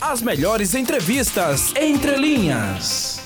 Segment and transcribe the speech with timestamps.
[0.00, 3.20] As melhores entrevistas entre linhas.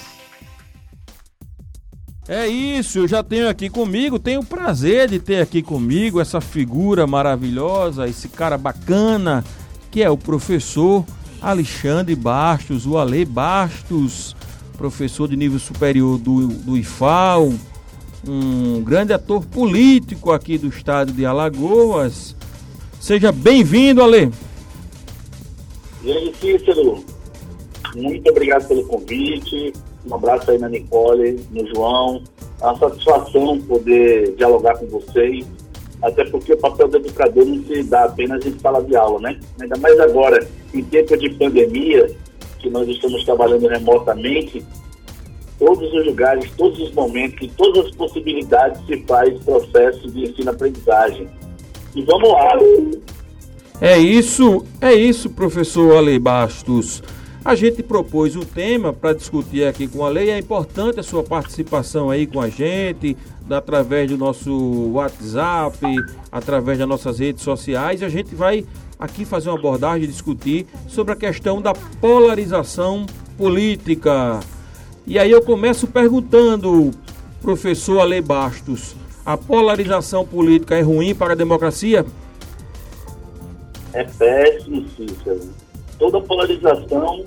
[2.26, 6.40] É isso, eu já tenho aqui comigo, tenho o prazer de ter aqui comigo essa
[6.40, 9.44] figura maravilhosa, esse cara bacana,
[9.88, 11.04] que é o professor
[11.40, 14.34] Alexandre Bastos, o Ale Bastos,
[14.76, 17.54] professor de nível superior do, do IFAL,
[18.26, 22.34] um grande ator político aqui do estado de Alagoas.
[22.98, 24.32] Seja bem-vindo, Ale.
[26.04, 27.02] E aí, Cícero,
[27.96, 29.72] muito obrigado pelo convite.
[30.06, 32.22] Um abraço aí na Nicole, no João.
[32.60, 35.46] É uma satisfação poder dialogar com vocês,
[36.02, 39.40] até porque o papel do educador não se dá apenas em sala de aula, né?
[39.58, 42.14] Ainda mais agora, em tempo de pandemia,
[42.58, 44.62] que nós estamos trabalhando remotamente,
[45.58, 51.28] todos os lugares, todos os momentos e todas as possibilidades se faz processo de ensino-aprendizagem.
[51.94, 52.58] E vamos lá.
[53.80, 57.02] É isso, é isso, professor Ale Bastos.
[57.44, 60.30] A gente propôs um tema para discutir aqui com a lei.
[60.30, 63.16] É importante a sua participação aí com a gente,
[63.50, 65.76] através do nosso WhatsApp,
[66.30, 68.02] através das nossas redes sociais.
[68.02, 68.64] A gente vai
[68.98, 73.04] aqui fazer uma abordagem, discutir sobre a questão da polarização
[73.36, 74.38] política.
[75.04, 76.92] E aí eu começo perguntando,
[77.42, 78.94] professor Ale Bastos,
[79.26, 82.06] a polarização política é ruim para a democracia?
[83.94, 85.64] É péssimo, Cícero
[85.98, 87.24] toda polarização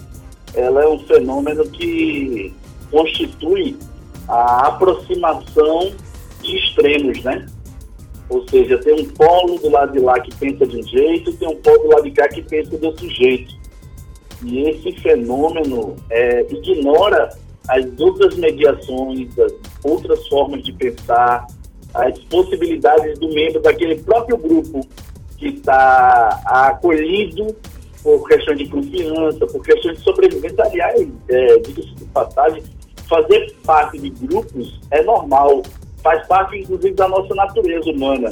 [0.54, 2.54] ela é um fenômeno que
[2.90, 3.78] constitui
[4.28, 5.92] a aproximação
[6.42, 7.46] de extremos, né?
[8.30, 11.48] Ou seja, tem um polo do lado de lá que pensa de um jeito, tem
[11.48, 13.56] um polo do lado de cá que pensa de outro jeito.
[14.44, 17.30] E esse fenômeno é, ignora
[17.70, 21.48] as outras mediações, as outras formas de pensar,
[21.94, 24.82] as possibilidades do membro daquele próprio grupo
[25.38, 27.56] que está acolhido
[28.04, 30.64] por questões de confiança, por questões de sobrevivência.
[30.64, 32.64] Aliás, é, diga-se de passagem,
[33.08, 35.62] fazer parte de grupos é normal,
[36.04, 38.30] faz parte, inclusive, da nossa natureza humana.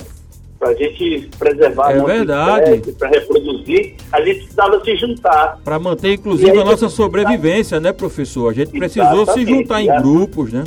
[0.57, 2.93] Para a gente preservar é a verdade.
[2.93, 5.59] para reproduzir, a gente precisava se juntar.
[5.63, 8.49] Para manter, inclusive, a nossa sobrevivência, né, professor?
[8.49, 10.63] A gente precisou se juntar em grupos, né?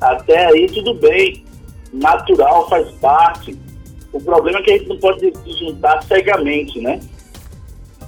[0.00, 1.42] Até aí, tudo bem.
[1.92, 3.56] Natural, faz parte.
[4.14, 6.98] O problema é que a gente não pode juntar cegamente, né?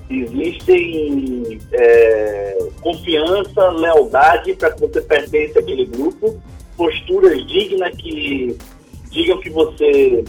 [0.08, 6.40] existem é, confiança, lealdade para que você pertence àquele grupo,
[6.76, 8.56] posturas dignas que
[9.10, 10.24] digam que você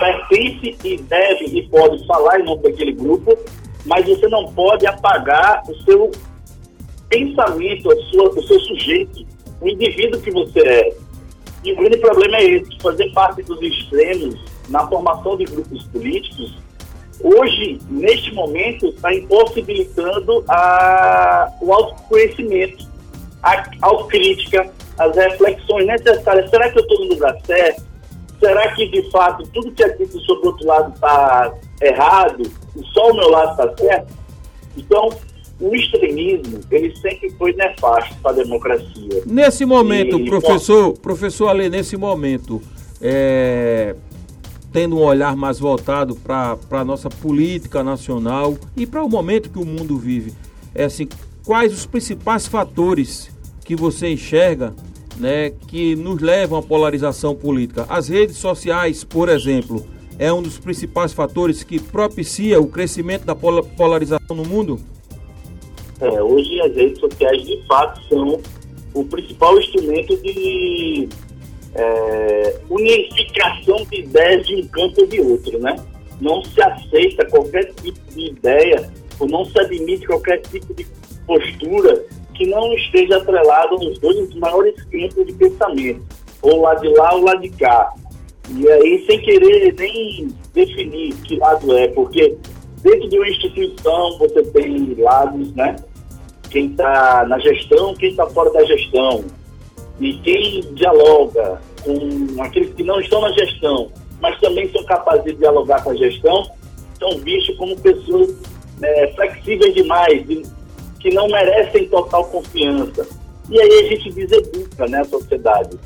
[0.00, 3.36] pertence e deve e pode falar em nome daquele grupo,
[3.84, 6.10] mas você não pode apagar o seu
[7.08, 9.24] pensamento, a sua, o seu sujeito,
[9.60, 11.05] o indivíduo que você é.
[11.66, 14.38] E o grande problema é esse, fazer parte dos extremos
[14.68, 16.56] na formação de grupos políticos
[17.22, 22.86] hoje, neste momento, está impossibilitando a, o autoconhecimento,
[23.42, 26.48] a autocrítica, as reflexões necessárias.
[26.50, 27.84] Será que eu estou no lugar certo?
[28.38, 32.42] Será que, de fato, tudo que é dito sobre o outro lado está errado
[32.76, 34.14] e só o meu lado está certo?
[34.76, 35.08] Então,
[35.60, 39.22] o extremismo, ele sempre foi nefasto para a democracia.
[39.24, 42.60] Nesse momento, e, professor, bom, professor Ale, nesse momento,
[43.00, 43.96] é,
[44.72, 49.58] tendo um olhar mais voltado para a nossa política nacional e para o momento que
[49.58, 50.34] o mundo vive.
[50.74, 51.08] É assim,
[51.44, 53.30] quais os principais fatores
[53.64, 54.74] que você enxerga
[55.18, 57.86] né, que nos levam à polarização política?
[57.88, 59.86] As redes sociais, por exemplo,
[60.18, 64.78] é um dos principais fatores que propicia o crescimento da polarização no mundo?
[66.00, 68.40] É, hoje as redes sociais de fato são
[68.94, 71.08] o principal instrumento de
[71.74, 75.76] é, unificação de ideias de um campo ou de outro, né?
[76.20, 80.86] Não se aceita qualquer tipo de ideia ou não se admite qualquer tipo de
[81.26, 82.04] postura
[82.34, 86.02] que não esteja atrelada nos dois maiores campos de pensamento,
[86.42, 87.92] ou lá de lá ou lá de cá.
[88.50, 92.36] E aí, sem querer nem definir que lado é, porque
[92.82, 95.76] dentro de uma instituição você tem lados, né?
[96.56, 99.22] Quem está na gestão, quem está fora da gestão
[100.00, 103.92] e quem dialoga com aqueles que não estão na gestão,
[104.22, 106.50] mas também são capazes de dialogar com a gestão,
[106.98, 108.34] são vistos como pessoas
[108.80, 110.44] é, flexíveis demais, de,
[110.98, 113.06] que não merecem total confiança.
[113.50, 115.76] E aí a gente deseduca né, a sociedade.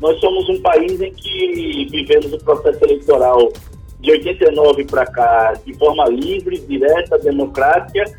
[0.00, 3.52] Nós somos um país em que vivemos o processo eleitoral
[4.00, 8.10] de 89 para cá de forma livre, direta, democrática,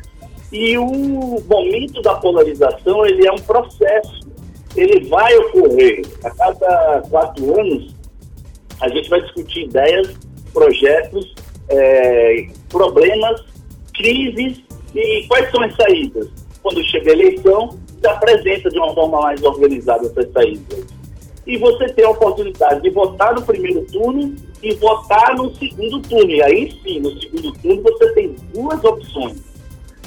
[0.52, 4.26] e o momento da polarização ele é um processo
[4.76, 7.94] ele vai ocorrer a cada quatro anos.
[8.80, 10.14] A gente vai discutir ideias,
[10.52, 11.34] projetos,
[11.68, 13.42] é, problemas,
[13.94, 14.62] crises
[14.94, 16.28] E quais são as saídas?
[16.62, 20.84] Quando chega a eleição, se apresenta de uma forma mais organizada essas saídas.
[21.46, 26.30] E você tem a oportunidade de votar no primeiro turno e votar no segundo turno.
[26.30, 29.55] E aí sim, no segundo turno você tem duas opções.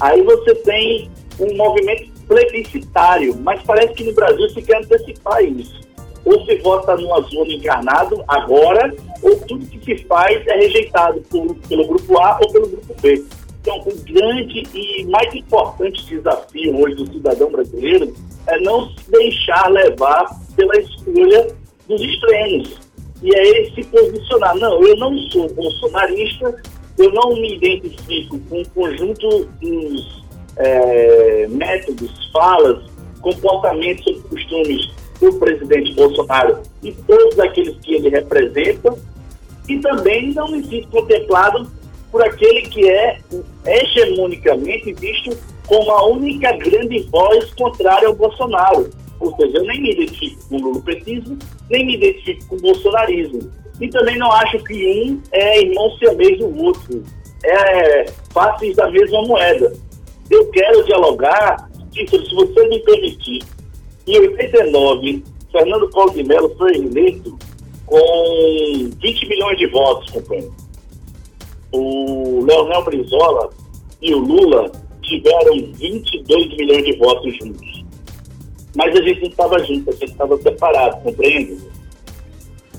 [0.00, 5.80] Aí você tem um movimento plebiscitário, mas parece que no Brasil se quer antecipar isso.
[6.24, 11.54] Ou se vota no azul encarnado agora, ou tudo que se faz é rejeitado por,
[11.68, 13.24] pelo grupo A ou pelo grupo B.
[13.60, 18.14] Então, o grande e mais importante desafio hoje do cidadão brasileiro
[18.46, 21.54] é não se deixar levar pela escolha
[21.86, 22.78] dos extremos.
[23.22, 24.56] E é ele se posicionar.
[24.56, 26.62] Não, eu não sou bolsonarista,
[26.98, 30.24] eu não me identifico com o conjunto dos
[30.56, 32.84] é, métodos, falas,
[33.20, 34.90] comportamentos e costumes
[35.20, 38.96] do presidente Bolsonaro e todos aqueles que ele representa,
[39.68, 41.70] e também não me sinto contemplado
[42.10, 43.18] por aquele que é
[43.66, 48.90] hegemonicamente visto como a única grande voz contrária ao Bolsonaro.
[49.20, 51.38] Ou seja, eu nem me identifico com o lulopetismo,
[51.68, 53.52] nem me identifico com o bolsonarismo.
[53.80, 57.02] E também não acho que um é irmão siamês do outro.
[57.44, 59.72] É faces da mesma moeda.
[60.30, 63.42] Eu quero dialogar, Cícero, se você me permitir.
[64.06, 67.38] Em 89, Fernando Collor de Mello foi eleito
[67.86, 70.52] com 20 milhões de votos, companheiro
[71.72, 73.50] o Leonel Brizola
[74.02, 74.70] e o Lula
[75.02, 77.84] tiveram 22 milhões de votos juntos.
[78.76, 81.58] Mas a gente não estava junto, a gente estava separado, compreende?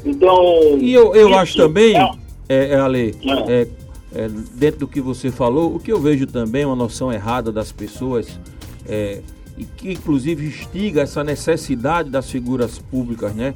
[0.05, 0.77] Então.
[0.79, 2.11] E eu, eu acho também, é,
[2.49, 3.15] é, é Ale,
[3.47, 3.67] é.
[4.13, 7.51] é, dentro do que você falou, o que eu vejo também é uma noção errada
[7.51, 8.39] das pessoas,
[8.85, 9.21] é,
[9.57, 13.53] e que inclusive instiga essa necessidade das figuras públicas, né?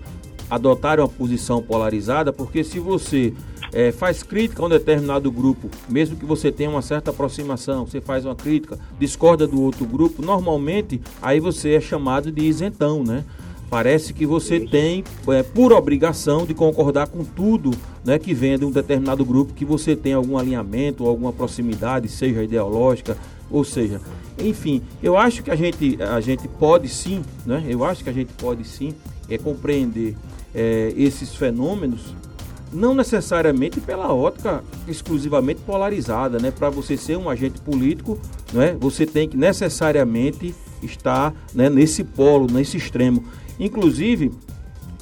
[0.49, 3.33] Adotarem uma posição polarizada, porque se você
[3.73, 7.99] é, faz crítica a um determinado grupo, mesmo que você tenha uma certa aproximação, você
[7.99, 13.25] faz uma crítica, discorda do outro grupo, normalmente aí você é chamado de isentão, né?
[13.75, 17.71] Parece que você tem, é, por obrigação, de concordar com tudo
[18.05, 22.41] né, que vem de um determinado grupo, que você tem algum alinhamento, alguma proximidade, seja
[22.41, 23.17] ideológica,
[23.51, 23.99] ou seja,
[24.39, 28.13] enfim, eu acho que a gente, a gente pode sim, né, eu acho que a
[28.13, 28.93] gente pode sim
[29.29, 30.15] é, compreender
[30.53, 32.15] é, esses fenômenos
[32.71, 36.51] não necessariamente pela ótica exclusivamente polarizada, né?
[36.51, 38.19] Para você ser um agente político,
[38.51, 38.75] né?
[38.79, 43.23] Você tem que necessariamente estar né, nesse polo, nesse extremo.
[43.59, 44.31] Inclusive,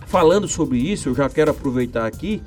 [0.08, 2.42] falando sobre isso, eu já quero aproveitar aqui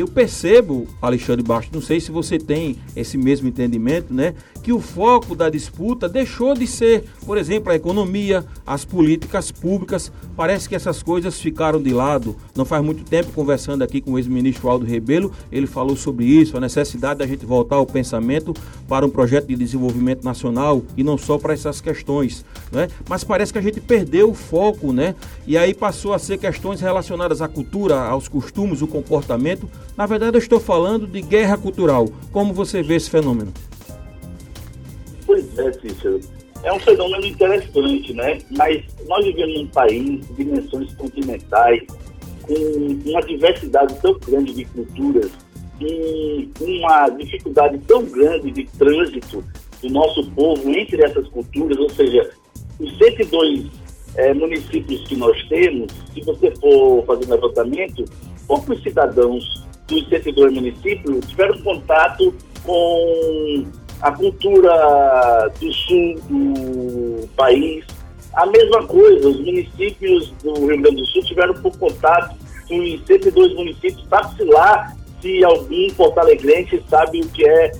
[0.00, 4.34] eu percebo, Alexandre Bastos, não sei se você tem esse mesmo entendimento, né?
[4.62, 10.10] Que o foco da disputa deixou de ser, por exemplo, a economia, as políticas públicas.
[10.34, 12.36] Parece que essas coisas ficaram de lado.
[12.56, 16.56] Não faz muito tempo, conversando aqui com o ex-ministro Aldo Rebelo, ele falou sobre isso,
[16.56, 18.54] a necessidade da gente voltar ao pensamento
[18.88, 22.88] para um projeto de desenvolvimento nacional e não só para essas questões, né?
[23.08, 25.14] Mas parece que a gente perdeu o foco, né?
[25.46, 30.36] E aí passou a ser questões relacionadas à cultura, aos costumes, o comportamento na verdade,
[30.36, 32.08] eu estou falando de guerra cultural.
[32.32, 33.52] Como você vê esse fenômeno?
[35.26, 36.20] Pois é, Cícero.
[36.62, 38.38] É um fenômeno interessante, né?
[38.56, 41.82] Mas nós vivemos num país de dimensões continentais,
[42.42, 45.30] com uma diversidade tão grande de culturas
[45.80, 49.44] e uma dificuldade tão grande de trânsito
[49.80, 52.30] do nosso povo entre essas culturas, ou seja,
[52.78, 53.66] os 102
[54.14, 58.04] é, municípios que nós temos, se você for fazer um levantamento,
[58.46, 62.34] poucos cidadãos dos 102 municípios tiveram contato
[62.64, 63.64] com
[64.00, 67.84] a cultura do sul do país.
[68.34, 72.34] A mesma coisa, os municípios do Rio Grande do Sul tiveram por contato
[72.66, 74.06] com os 102 municípios.
[74.08, 77.72] Sabe-se lá se algum porto-alegrense sabe o que é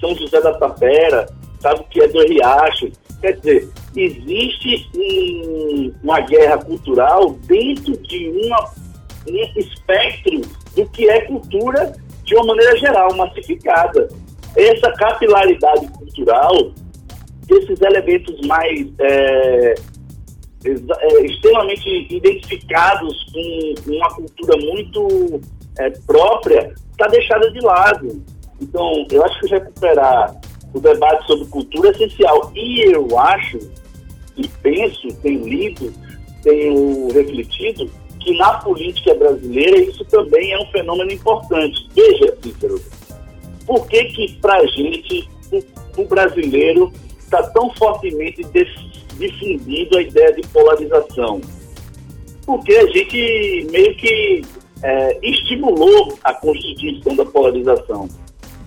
[0.00, 1.28] São José da Tapera,
[1.60, 2.90] sabe o que é do Riacho.
[3.20, 8.70] Quer dizer, existe um, uma guerra cultural dentro de uma,
[9.28, 10.40] um espectro
[10.74, 11.92] do que é cultura
[12.24, 14.08] de uma maneira geral, massificada.
[14.56, 16.72] Essa capilaridade cultural,
[17.48, 19.74] esses elementos mais é,
[21.24, 25.40] extremamente identificados com uma cultura muito
[25.78, 28.22] é, própria, está deixada de lado.
[28.60, 30.40] Então, eu acho que recuperar
[30.74, 32.52] o debate sobre cultura é essencial.
[32.54, 33.58] E eu acho,
[34.36, 35.92] e penso, tenho lido,
[36.42, 41.88] tenho refletido, que na política brasileira isso também é um fenômeno importante.
[41.94, 42.80] Veja, Cícero,
[43.66, 48.44] por que que para a gente, o, o brasileiro, está tão fortemente
[49.18, 51.40] difundido a ideia de polarização?
[52.44, 54.42] Porque a gente meio que
[54.82, 58.08] é, estimulou a constituição da polarização.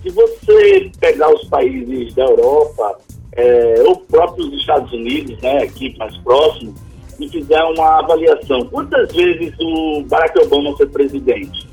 [0.02, 3.00] Se você pegar os países da Europa,
[3.36, 6.76] é, ou próprios Estados Unidos, né, aqui mais próximo,
[7.24, 8.66] e fizer uma avaliação.
[8.66, 11.68] Quantas vezes o Barack Obama foi presidente?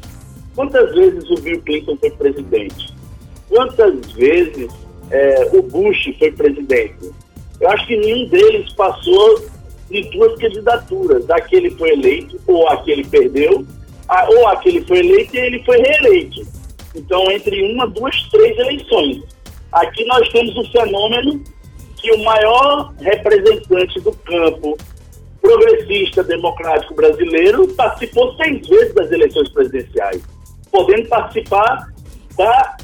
[0.55, 2.95] Quantas vezes o Bill Clinton foi presidente?
[3.49, 4.71] Quantas vezes
[5.11, 7.11] é, o Bush foi presidente?
[7.61, 9.45] Eu acho que nenhum deles passou
[9.91, 11.29] de duas candidaturas.
[11.31, 13.67] Aquele foi eleito, ou aquele perdeu,
[14.29, 16.43] ou aquele foi eleito e ele foi reeleito.
[16.95, 19.23] Então, entre uma, duas, três eleições.
[19.73, 21.43] Aqui nós temos um fenômeno
[21.97, 24.77] que o maior representante do campo
[25.51, 30.23] progressista democrático brasileiro participou seis vezes das eleições presidenciais,
[30.71, 31.89] podendo participar
[32.37, 32.77] da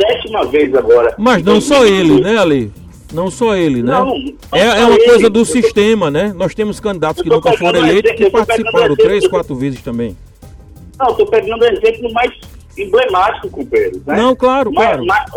[0.00, 1.14] sétima vez agora.
[1.18, 2.70] Mas não só ele, né, Ali?
[3.12, 3.92] Não só ele, né?
[3.92, 4.14] Não, não
[4.52, 5.04] é, é uma ele.
[5.04, 6.32] coisa do sistema, né?
[6.36, 10.16] Nós temos candidatos que nunca foram eleitos que participaram três, quatro vezes também.
[10.98, 12.30] Não, estou pegando o exemplo mais
[12.78, 14.00] emblemático, companheiro.
[14.06, 14.16] Né?
[14.16, 15.06] Não, claro, mas, claro.
[15.06, 15.30] Mas,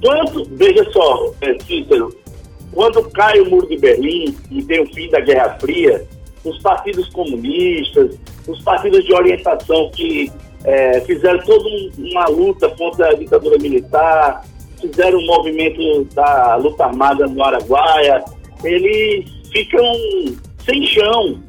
[0.00, 2.14] quando, veja só, é, Cícero,
[2.74, 6.04] quando cai o muro de Berlim e tem o fim da Guerra Fria,
[6.44, 10.30] os partidos comunistas, os partidos de orientação que
[10.64, 14.44] é, fizeram toda uma luta contra a ditadura militar,
[14.80, 18.24] fizeram um movimento da luta armada no Araguaia,
[18.62, 19.84] eles ficam
[20.64, 21.40] sem chão.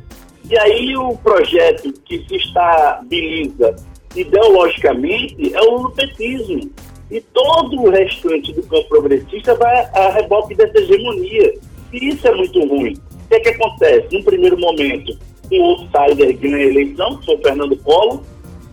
[0.50, 3.76] E aí o projeto que se estabiliza
[4.16, 6.72] ideologicamente é o lupetismo.
[7.10, 11.54] E todo o restante do campo progressista vai a reboque dessa hegemonia.
[11.94, 12.94] E isso é muito ruim.
[12.94, 14.08] O que é que acontece?
[14.12, 15.18] Num primeiro momento,
[15.52, 18.22] um outsider ganha a eleição, que foi o Fernando Collor,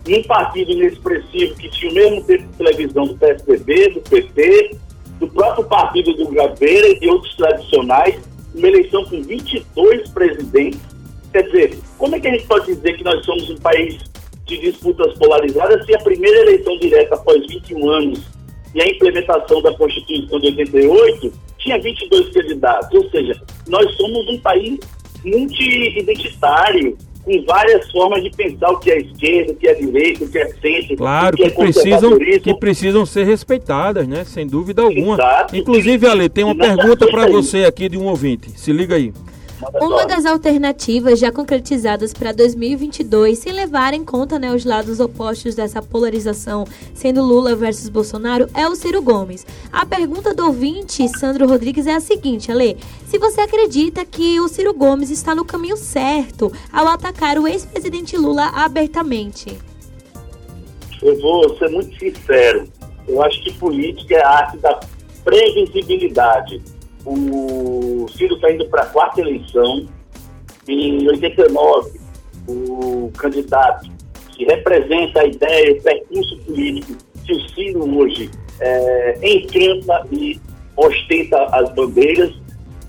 [0.07, 4.77] um partido inexpressivo que tinha o mesmo tempo de televisão do PSDB, do PT,
[5.19, 8.19] do próprio partido do Gabeira e de outros tradicionais,
[8.53, 10.81] uma eleição com 22 presidentes.
[11.31, 13.97] Quer dizer, como é que a gente pode dizer que nós somos um país
[14.45, 18.21] de disputas polarizadas se a primeira eleição direta após 21 anos
[18.75, 23.03] e a implementação da Constituição de 88 tinha 22 candidatos?
[23.03, 24.79] Ou seja, nós somos um país
[25.23, 30.29] multi-identitário, com várias formas de pensar o que é esquerda, o que é direita, o
[30.29, 34.25] que é centro, claro, o que, que é precisam, que precisam ser respeitadas, né?
[34.25, 35.15] Sem dúvida alguma.
[35.15, 35.55] Exato.
[35.55, 38.51] Inclusive, Ale, tem uma pergunta para você aqui de um ouvinte.
[38.59, 39.13] Se liga aí.
[39.81, 45.55] Uma das alternativas já concretizadas para 2022, sem levar em conta né, os lados opostos
[45.55, 49.45] dessa polarização, sendo Lula versus Bolsonaro, é o Ciro Gomes.
[49.71, 52.77] A pergunta do ouvinte, Sandro Rodrigues, é a seguinte, Ale.
[53.07, 58.17] Se você acredita que o Ciro Gomes está no caminho certo ao atacar o ex-presidente
[58.17, 59.57] Lula abertamente?
[61.01, 62.67] Eu vou ser muito sincero.
[63.07, 64.79] Eu acho que política é a arte da
[65.23, 66.61] previsibilidade
[67.05, 69.85] o Ciro está indo para a quarta eleição.
[70.67, 71.99] Em 89,
[72.47, 73.91] o candidato
[74.31, 78.29] que representa a ideia, o percurso político que o Ciro hoje
[78.59, 80.39] é, encanta e
[80.75, 82.33] ostenta as bandeiras,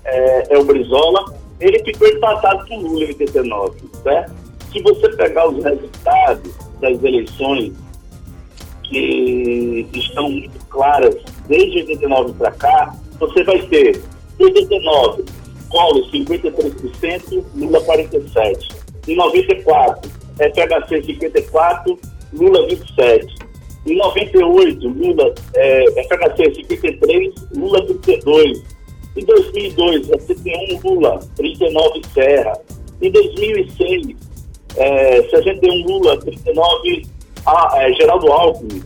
[0.05, 1.33] é, é o Brizola.
[1.59, 4.33] Ele ficou empatado com o Lula em 89, certo?
[4.71, 7.73] Se você pegar os resultados das eleições
[8.83, 11.15] que estão muito claras
[11.47, 14.01] desde 89 para cá, você vai ter
[14.39, 15.23] 89,
[15.69, 18.75] Collor 53%, Lula 47%.
[19.07, 21.99] Em 94, FHC 54%,
[22.33, 23.45] Lula 27%.
[23.87, 28.63] Em 98, Lula, é, FHC 53%, Lula 32%.
[29.15, 32.59] Em 2002, FCT1, Lula 39%, Serra.
[33.01, 34.17] Em 2006,
[34.77, 37.07] é, 61 Lula, 39
[37.45, 38.81] ah, é, Geraldo Alckmin.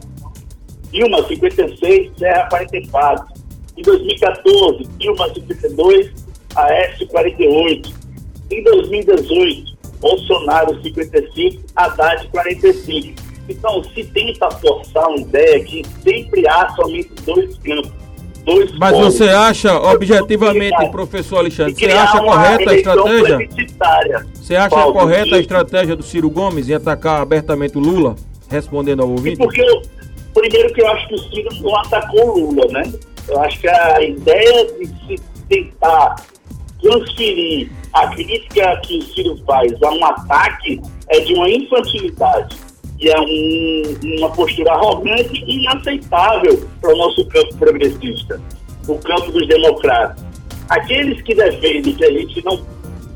[0.91, 3.38] Dilma 56, Serra 44.
[3.79, 6.11] Em 2014, Dilma 52,
[6.53, 7.93] Aécio 48.
[8.51, 13.21] Em 2018, Bolsonaro 55, Haddad 45.
[13.47, 17.91] Então, se tenta forçar uma ideia que sempre há somente dois campos.
[18.43, 19.13] Dois Mas polos.
[19.13, 23.49] você acha, objetivamente, professor Alexandre, você acha correta a estratégia?
[24.33, 28.15] Você acha Paulo, correta a estratégia do Ciro Gomes em atacar abertamente o Lula,
[28.49, 29.37] respondendo ao ouvinte?
[29.37, 29.63] Porque,
[30.33, 32.91] primeiro que eu acho que o Ciro não atacou o Lula, né?
[33.29, 36.15] Eu acho que a ideia de se tentar
[36.81, 42.57] transferir a crítica que o Ciro faz a um ataque é de uma infantilidade
[42.99, 48.41] e é um, uma postura arrogante e inaceitável para o nosso campo progressista,
[48.87, 50.23] o campo dos democratas.
[50.69, 52.65] Aqueles que defendem que a gente não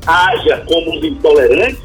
[0.06, 1.82] haja como os intolerantes,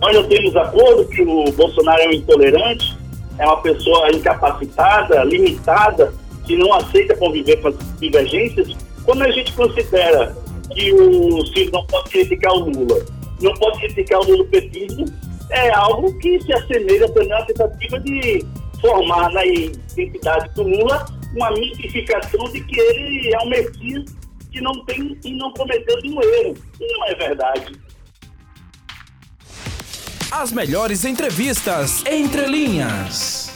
[0.00, 2.96] nós não temos acordo que o Bolsonaro é um intolerante,
[3.38, 6.12] é uma pessoa incapacitada, limitada,
[6.48, 8.74] que não aceita conviver com as divergências,
[9.04, 10.34] quando a gente considera
[10.74, 13.06] que o Ciro não pode criticar o Lula,
[13.40, 15.04] não pode criticar o lulopetismo,
[15.50, 18.44] é algo que se assemelha também à tentativa de
[18.80, 24.04] formar na identidade do Lula uma mitificação de que ele é um Messias
[24.50, 26.56] que não tem e não cometeu nenhum erro.
[26.80, 27.72] E não é verdade.
[30.30, 33.47] As melhores entrevistas entre linhas.